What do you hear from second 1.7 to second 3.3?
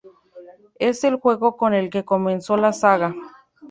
el que comenzó la saga.